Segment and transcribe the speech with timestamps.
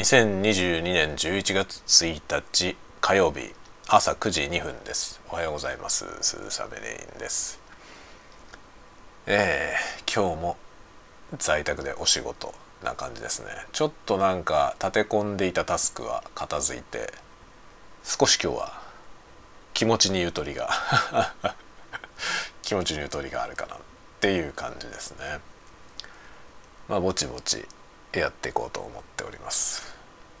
[0.00, 3.52] 2022年11月1日火曜日
[3.86, 5.20] 朝9時2分です。
[5.28, 6.06] おはようございます。
[6.22, 7.60] 鈴雨レインです。
[9.26, 10.56] えー、今日も
[11.36, 13.48] 在宅でお仕事な感じですね。
[13.72, 17.12] ちょっとなんか立て込んでいたタスクは片付いて
[18.02, 18.82] 少し今日は
[19.74, 20.70] 気持ちにゆとりが
[22.62, 23.78] 気持ちにゆとりがあるかなっ
[24.20, 25.40] ていう感じですね。
[26.88, 27.68] まあぼちぼち
[28.18, 29.94] やっていこうと思っております。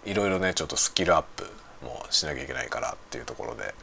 [0.04, 1.44] いろいろねちょっとスキルアップ
[1.84, 3.74] もしなきゃいけないからっていうところで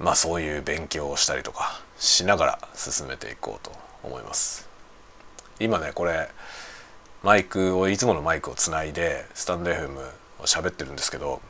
[0.00, 3.72] まあそういう勉強をしたりとかしながら進めていこうと
[4.02, 4.68] 思います。
[5.60, 6.28] 今ねこれ
[7.22, 9.96] マイクをいつものマイクをつないでスタンド FM
[10.40, 11.40] を喋ってるんですけど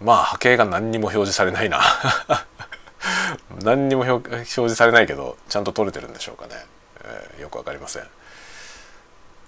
[0.00, 1.80] まあ波形が何にも表示されないな。
[3.62, 6.54] 何にも表示されないけどちゃんと撮れてるんでしょうかね、
[7.02, 8.06] えー、よく分かりません。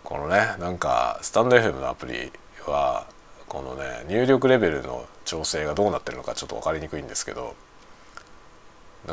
[0.06, 2.30] このねなんかスタンド FM のアプリ
[2.64, 3.08] は
[3.48, 7.56] このね入力レベルの調整がどうなってるのかちょっと分かりにくいんですけど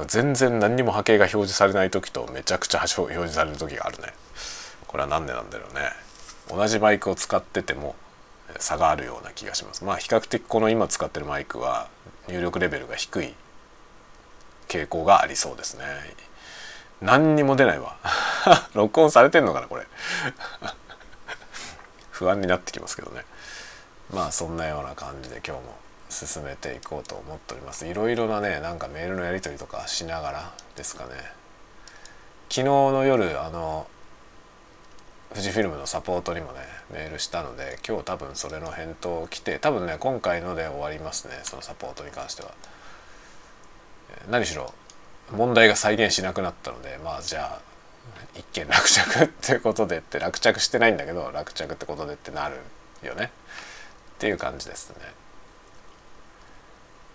[0.05, 4.13] 全然何にも波形が表示されない時とめちゃくちゃ表示される時があるね。
[4.87, 5.89] これは何でなんだろうね。
[6.47, 7.95] 同じマイクを使ってても
[8.59, 9.83] 差があるような気がします。
[9.83, 11.89] まあ比較的この今使ってるマイクは
[12.27, 13.33] 入力レベルが低い
[14.67, 15.85] 傾向がありそうですね。
[17.01, 17.97] 何にも出ないわ。
[18.73, 19.85] 録音されてんのかなこれ。
[22.13, 23.23] 不安になってきますけどね。
[24.13, 25.75] まあそんなような感じで今日も
[26.09, 27.87] 進めていこうと思っております。
[27.87, 31.11] いろいろなねなんかメールのやり取りとかしながらですかね。
[32.49, 33.87] 昨日の夜あの
[35.31, 36.59] 富士フィルムのサポートにもね
[36.91, 42.51] メールしたので今日多分それの返答を来て多分ね今回ので終わりますねそのサポートに関しては。
[44.29, 44.71] 何しろ
[45.31, 47.72] 問題が再現しなくなったのでまあじゃあ
[48.35, 52.57] 一件落着ってことでって落着してないんだけど落着ってことでってなる
[53.03, 53.31] よね。
[54.15, 54.95] っていう感じですね。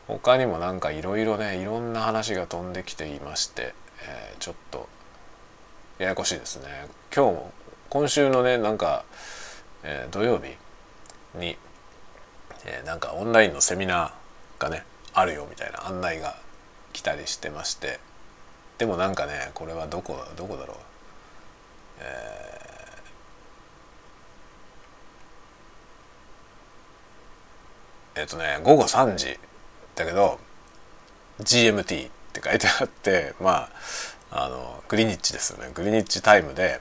[0.06, 4.89] 他にもなんかいろいろねいろんな話が飛んできていまして、えー、ちょっと
[5.98, 6.86] ややこしいですね。
[7.14, 7.52] 今日も
[7.90, 9.05] 今週のねなんか、
[9.83, 10.57] えー、土曜日
[11.39, 11.57] に、
[12.64, 16.36] えー、なんかオンラインのセミナーがねあるよみたいな案内が
[16.92, 18.01] 来たりしてまして
[18.78, 20.77] でもなんかねこれはどこどこだろう。
[22.00, 29.39] えー、えっとね午後3時
[29.96, 30.39] だけど
[31.40, 33.68] GMT って書いてあってま
[34.30, 35.70] ああのグリニッチですよね。
[35.74, 36.80] グリニッチタイムで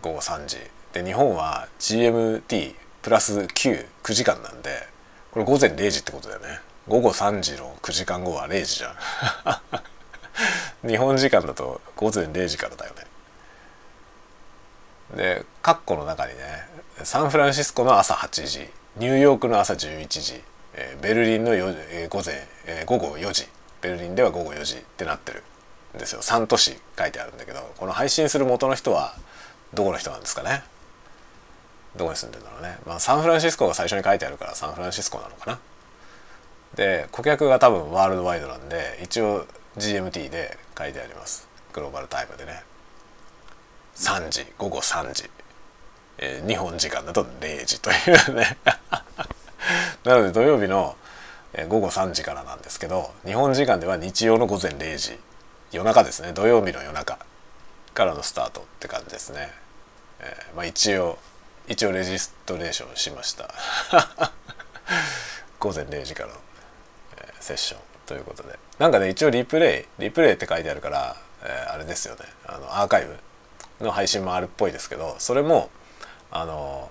[0.00, 0.58] 午後3時。
[0.92, 4.88] で日本は GMT プラス99時間なんで
[5.30, 6.60] これ午前0時ってことだよね。
[6.88, 8.94] 午後3時の9時間後は0時じゃん。
[10.86, 13.06] 日本時間だと午前0時からだよね。
[15.16, 16.42] で括弧の中にね
[17.02, 20.42] サンフランシスコの朝8時ニューヨークの朝11時、
[20.74, 23.46] えー、ベルリンの、えー、午前、えー、午後4時
[23.80, 25.42] ベルリンでは午後4時ってなってる
[25.96, 26.20] んですよ。
[26.20, 29.14] 3都市書いてあるんだけどこの配信する元の人は
[29.72, 30.62] どこの人なんですかね。
[31.96, 32.78] どこに住んでんだろうね。
[32.86, 35.58] まあサンフランシスコが最初に書いてあるからサンフランシスコなのかな。
[36.74, 39.46] で顧客が多分ワールドワイドなんで一応
[39.78, 41.48] GMT で書いてあります。
[41.72, 42.62] グローバルタイムでね。
[43.96, 45.30] 3時午後3時、
[46.18, 47.94] えー、日本時間だと0時とい
[48.30, 48.58] うね。
[50.04, 50.96] なので土曜日の
[51.68, 55.18] 午後3時からなんですけど日本時間では日曜の午前0時。
[55.72, 56.32] 夜中ですね。
[56.32, 57.18] 土曜日の夜中。
[57.98, 59.50] からのスタートって感じですね、
[60.20, 61.18] えー、まあ一応
[61.66, 63.52] 一応レジストレーションしました。
[65.58, 66.36] 午前0時からの、
[67.16, 67.80] え、セッション。
[68.08, 68.58] ということで。
[68.78, 72.20] なんかね一応リプレイリプレイって書いてあるから、えー、あれですよね。
[72.46, 73.06] あのアーカイ
[73.78, 75.70] ブの配信もあるっぽいですけどそれも
[76.30, 76.90] あの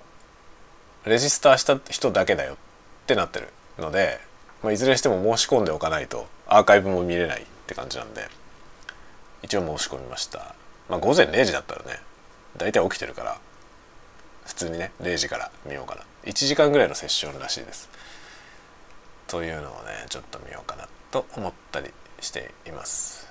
[1.06, 2.58] レジスターした人だけだよっ
[3.08, 4.20] てなってるので、
[4.62, 8.28] まあ、いずれにしても申し込んでおかないとアーカイブも見れないって感じなんで
[9.42, 10.56] 一応申し込みました。
[10.88, 12.00] まあ午前0時だったらね
[12.58, 13.38] 大体起きてるから
[14.46, 16.04] 普通にね0時から見ようかな。
[16.26, 17.90] 1時間ぐらいのセッションらしいです。
[19.28, 23.28] というのをねちょっと見ようかなと思ったりしています。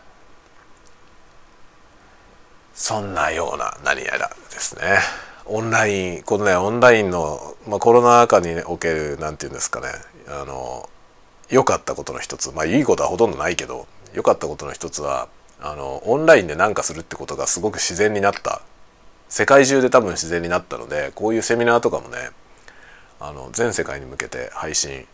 [2.75, 4.99] そんなような何やらですね。
[5.47, 9.89] オンラインこのねオンラインの、まあ、コロナ禍における何て言うんですかね。
[10.29, 10.89] あの
[11.49, 15.29] 良かったことの一つまあいいことはほとんどないけど良かったことの一つは
[15.61, 18.63] あのオンラインで何かするってことがすごく自然になった。
[19.29, 22.31] 世界中で多分自然になったのでこういうセミナーとかもね
[23.19, 25.07] あの全世界に向けて配信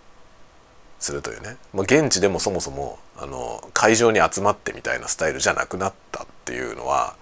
[1.03, 7.15] するというね、まあ、現地でもそもそもあの会場に集まってみたいなスタイルじゃなくなったっていうのは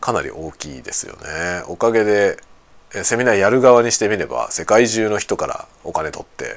[0.00, 1.62] かなり大きいですよね。
[1.66, 2.36] おかげで、
[3.02, 6.56] セミナーやる側にしてみれば世界中の人からお金取って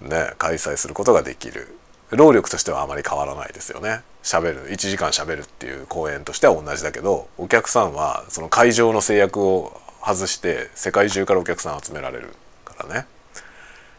[0.00, 1.74] ね開催することができる。
[2.10, 4.00] 労力としてはあまり変わらないですよね。
[4.22, 12.34] 喋る1時間喋るっていう講演としては同じだけどお客さんはその会場の制約を外して世界中からお客さん集められる
[12.64, 13.06] からね。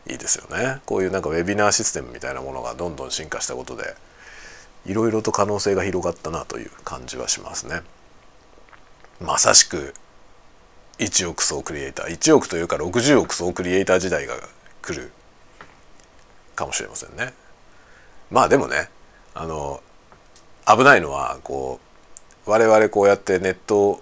[0.07, 0.81] いいですよね。
[0.85, 3.95] こういうなんかウェビナーシステムみたいなものがどんどん進化したことで
[4.85, 7.81] いろいろと可能性が広がったなという感じはしますね。
[9.21, 9.93] まさしく
[10.99, 12.07] 1億総クリエイター。
[12.07, 14.35] 1億というか60億総クリエイター時代が
[14.81, 15.11] 来る
[16.55, 17.33] かもしれませんね。
[18.31, 18.89] まあでもね
[19.33, 19.81] あの
[20.65, 21.79] 危ないのはこ
[22.45, 24.01] う我々こうやってネット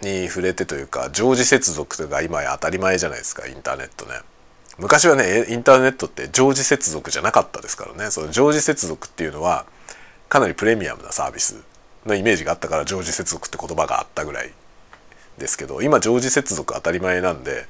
[0.00, 4.20] に触れてというか常時接続が今や当たり前じゃないですかインターネットね。
[4.78, 8.10] 昔はねインターネットって常時接続じゃなかったですからね。
[8.10, 9.66] その常時接続っていうのは
[10.28, 11.62] かなりプレミアムなサービス
[12.06, 14.52] のイメージがあったから常時接続って言葉があったぐらい
[15.38, 17.66] ですけど今常時接続当たり前なんで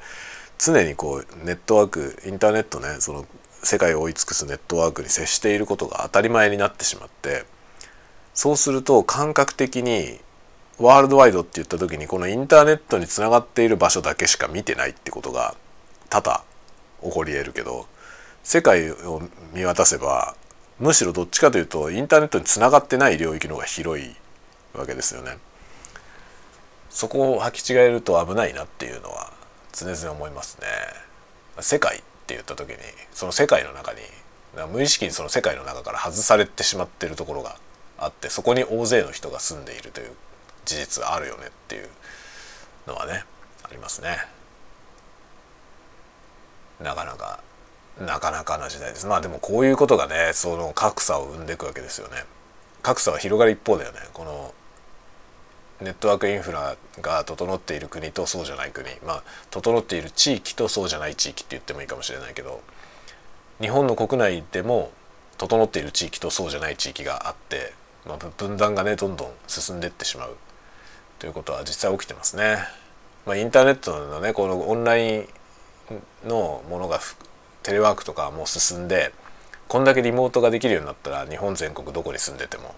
[0.59, 3.27] 常にこうネットワークインターネットねその
[3.63, 7.45] 世界を追い尽くすネットワークに接していることが当たり前になってしまって
[8.35, 10.19] そうすると感覚的に
[10.79, 15.55] ワールドワイドって言った時にこのインターネットにつながっている場所だけしか見てないってことが
[16.11, 16.43] 多々
[17.05, 17.87] 起こり得るけど
[18.43, 19.23] 世界を
[19.53, 20.35] 見渡せば
[20.79, 24.15] むしろどっちかというとインターネットにつながってない領域の方が広い
[24.75, 25.39] わけですよね。
[26.91, 29.33] そこを履き違えると危ないなっていうのは
[29.73, 30.67] 常々思いますね。
[31.61, 32.77] 世界って言った時に
[33.13, 34.01] その世界の中に
[34.73, 37.57] 無意識にその世界の中から外されてしまっているところが
[37.99, 40.13] あってそこに大勢の人が住んでいるという
[40.65, 41.89] 事実があるよねっていう
[42.87, 43.25] のはね
[43.63, 44.19] ありますね。
[46.81, 47.41] なかなか
[48.01, 49.07] なかなかな時代です。
[49.07, 52.25] まあでもこういうことがねその格差を生んでいくわけですよね。
[52.83, 54.01] 格差は広がる一方だよね。
[54.13, 54.53] この
[55.81, 58.89] ネットワークインフラが整っている国とそうじゃない国。
[59.07, 62.63] まあ整っている地域とそうじゃない地域って言ってもいいかもしれないけど
[63.61, 64.91] 日本の国内でも
[65.39, 67.73] 整っている地域とそうじゃない地域があって、
[68.07, 70.37] まあ、分断がねどんどん進んでいってしまう
[71.19, 72.59] ということは実際起きてますね。
[73.27, 75.29] まあ、インターネットのねこのオンライン
[76.25, 77.01] のものが
[77.63, 79.13] テレワークとかもう進んで
[79.69, 82.75] こんだけリモートができるようになったら日本全国どこに住んでても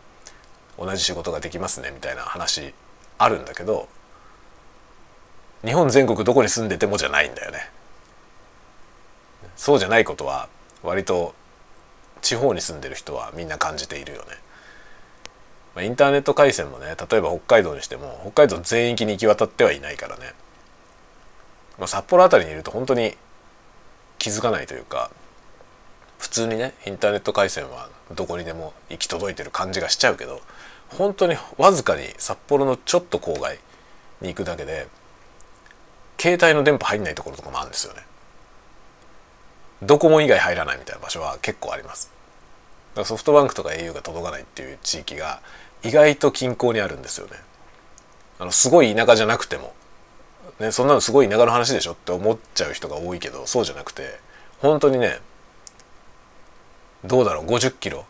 [0.79, 2.75] 同じ仕事ができますねみたいな話
[3.19, 3.89] あるんだけど
[5.65, 7.71] 日本全国どこに住んでてもじゃないんだよね。
[9.57, 10.49] そうじゃないことは
[10.83, 11.35] 割と
[12.21, 14.23] 地方に住んでる人はみんな感じているよ
[15.75, 15.85] ね。
[15.85, 20.33] インターネット回線もね例えば北海道にしても北海道全域に行き渡ってはいないからね、
[21.79, 23.17] まあ、札幌辺りにいると本当に
[24.19, 25.11] 気づかないというか
[26.19, 30.41] 普通にねインターネット回線はどこにでも行き届いてる感じがしちゃうけど
[30.89, 33.59] 本当にわずかに札幌のちょっと郊外
[34.21, 34.89] に行くだけで
[36.19, 38.01] 携帯の電波入んないところとかもあるんですよね。
[39.83, 42.11] ドコモ以外入らないみたいな場所は結構あります。
[42.93, 45.41] だからソフトバンクとか au が届かないっていう地域が
[45.83, 47.33] 意外と近郊にあるんですよね。
[48.39, 49.75] あのすごい田舎じゃなくても、
[50.61, 54.19] ね、そんなのすごい田舎の話でしょって思っちゃう人が多いけどそうじゃなくて
[54.61, 55.21] 本当にね
[57.05, 58.07] どうだろう50キロ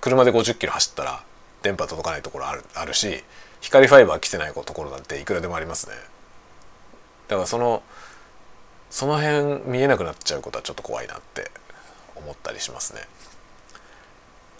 [0.00, 1.22] 車で50キロ走ったら
[1.62, 3.24] 電波届かないところあるあるし
[3.60, 5.96] 光ファイバー来てないところなんていくらでもありますね。
[7.26, 7.82] だからその
[8.90, 11.50] その辺見えなくなっちゃうことはちょっと怖いなって
[12.16, 13.00] 思ったりしますね。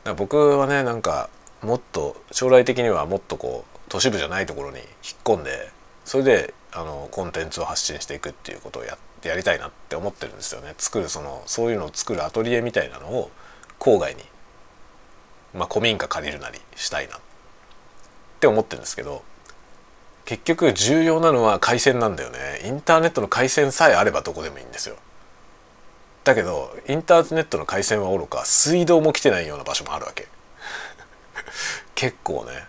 [0.05, 1.31] だ僕はねなんか
[1.62, 4.87] もっと将来的にはもっとこう都市部じゃないところに引っ
[5.25, 5.71] 込んで
[6.05, 10.75] それであのコンテンツを発信していくっていうことをややりたいなって思ってるんですよね。
[10.78, 13.30] 作るそのそういうのを作るアトリエみたいなのを
[13.80, 14.23] 郊外に、
[15.54, 17.20] まあ、古民家借りるなりしたいなっ
[18.40, 19.23] て思ってるんですけど
[20.25, 22.61] 結局重要なのは回線なんだよね。
[22.64, 24.97] インターネットの回線さえあればどこでもいいんですよ。
[26.23, 30.28] だけどインターネットの回線はおろか水道も来てないような場所もあるわけ。
[31.97, 32.66] 結構ね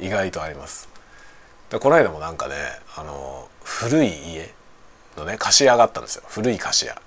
[0.00, 0.95] 意外とあります。
[1.70, 2.54] でこの間もなんかね
[2.96, 4.54] あの古い家
[5.16, 6.22] のね貸し屋があったんですよ。
[6.28, 7.00] 古い貸し屋。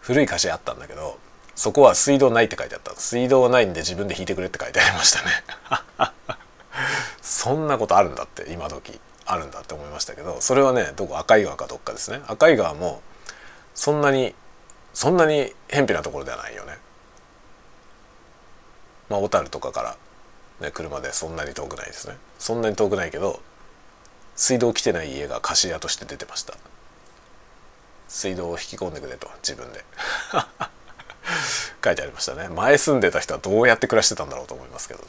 [0.00, 1.18] 古い貸し屋あったんだけど
[1.54, 6.12] そこは水道ないって書いてあった水道ないんで自分で引いてくれって書いてありましたね。
[7.22, 9.00] そんなことあるんだって今時。
[9.26, 11.16] あるんだって思いましたけどそれはねどこ？
[11.16, 12.20] 赤井川かどっかですね。
[12.26, 13.00] 赤井川も
[13.74, 14.34] そんなに
[14.92, 16.78] そんなに偏僻なところではないよね。
[19.08, 19.96] まあ小樽とかから
[20.60, 22.16] ね、車でそんなに遠くないですね。
[22.38, 23.40] そんなに遠くないけど
[24.36, 26.54] 水道来てない家が貸し屋として出てました。
[28.08, 29.84] 水道を引き込んでくれと自分で。
[31.82, 32.48] 書いてありましたね。
[32.48, 35.08] 前住んでた人はどうやって暮らしてたんだろうと思いますけどね。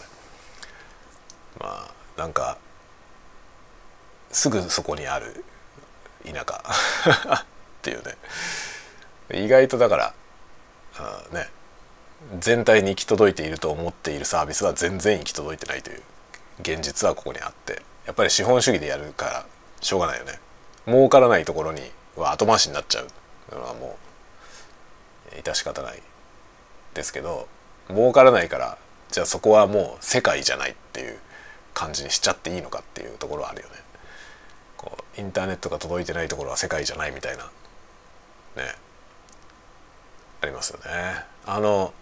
[1.60, 2.58] まあなんか
[4.32, 5.44] すぐそこにある
[6.26, 6.64] 田舎
[7.36, 7.46] っ
[7.82, 8.18] ていうね。
[9.32, 10.14] 意外とだから
[10.98, 11.50] あね
[12.40, 16.04] 全体に行き届いていると思っているサービスは全然行き届いてないという
[16.62, 17.82] 現実はここにあって。
[18.06, 19.46] やっぱり資本主義でやるから
[19.82, 20.40] しょうがないよね
[20.86, 21.82] 儲からないところに
[22.16, 23.08] は後回しになっちゃう
[23.56, 23.98] のはも
[25.32, 26.02] う致し方ない
[26.94, 27.48] ですけど
[27.90, 28.78] 儲からないから
[29.12, 31.18] じゃあそこはもう世界じゃないっていう
[31.74, 33.76] 感じにしちゃっていいのかっていうところはあるよね。
[34.78, 38.76] こうインターネットが届いてないところは世界じゃないみたいなね
[40.42, 40.86] ありますよね。
[41.46, 41.94] あの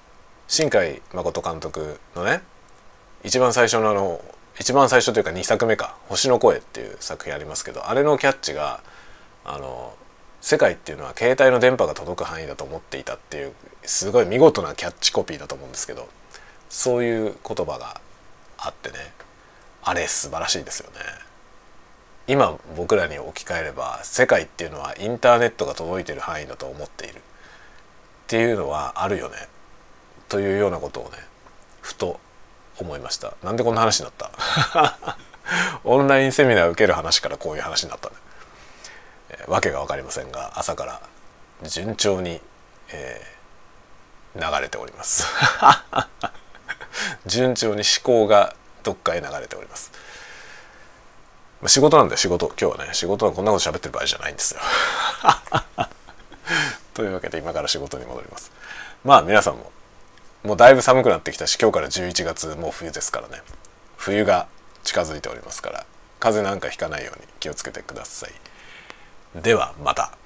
[0.48, 2.42] 新海誠監督のね
[3.24, 4.22] 一番最初のあの
[4.60, 8.82] 一番最初というか2作目か「星の声」っていう作品ありますけどあれのキャッチが
[9.46, 9.96] あの
[10.42, 16.08] 世界っていうのは携帯の電波が届く範囲だと思っていたっていうすごい見事なキャッチコピーだと思うんですけど
[16.70, 18.02] そういう言葉が
[18.58, 19.14] あってね
[19.84, 21.00] あれ素晴らしいですよね。
[22.26, 27.16] 今僕らに置き換えれば世界っていうのはインターネットが届いてる範囲だと思っている。
[27.16, 27.20] っ
[28.28, 29.50] ていうのはあるよね。
[30.30, 31.18] というようなことをね
[31.82, 32.20] ふと
[32.80, 33.34] 思いました。
[33.44, 35.18] なんでこんな話になった？
[35.84, 38.12] オンラインセミナー受ける話からこういう話になった、
[39.30, 41.02] え、わけが分かりませんが朝から
[41.64, 42.42] 順調に、
[42.92, 45.28] えー、流れております。
[47.26, 49.92] 順調に思考がどっかへ流れております。
[51.68, 52.48] 仕事なんで仕事。
[52.60, 54.62] 今日はね仕事はこんなこと喋ってる場合じゃないんですよ。
[56.94, 58.52] というわけで今から仕事に戻ります。
[59.04, 59.72] まあ皆さんも
[60.44, 63.42] もうだいぶ寒くなってきたし今日から11月もう冬ですからね
[63.98, 64.48] 冬が
[64.84, 65.86] 近づいておりますから
[66.20, 70.23] 風邪なんかひかないように気をつけてくださいではまた。